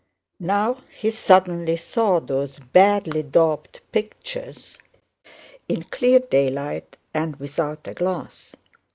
Now 0.39 0.77
he 0.97 1.11
suddenly 1.11 1.77
saw 1.77 2.19
those 2.19 2.57
badly 2.57 3.21
daubed 3.21 3.81
pictures 3.91 4.79
in 5.69 5.83
clear 5.83 6.17
daylight 6.17 6.97
and 7.13 7.35
without 7.35 7.87
a 7.87 7.93
glass. 7.93 8.55